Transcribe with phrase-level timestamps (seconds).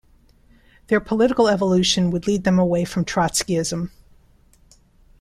[0.87, 3.91] Their political evolution would lead them away from Trotskyism.